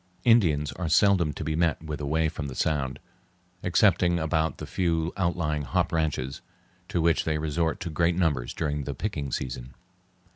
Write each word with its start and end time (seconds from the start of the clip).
Indians 0.23 0.71
are 0.71 0.89
seldom 0.89 1.31
to 1.33 1.43
be 1.43 1.55
met 1.55 1.83
with 1.83 2.01
away 2.01 2.27
from 2.27 2.47
the 2.47 2.55
Sound, 2.55 2.97
excepting 3.61 4.17
about 4.17 4.57
the 4.57 4.65
few 4.65 5.13
outlying 5.15 5.61
hop 5.61 5.91
ranches, 5.93 6.41
to 6.89 6.99
which 7.01 7.23
they 7.23 7.37
resort 7.37 7.85
in 7.85 7.93
great 7.93 8.15
numbers 8.15 8.51
during 8.55 8.85
the 8.85 8.95
picking 8.95 9.31
season. 9.31 9.75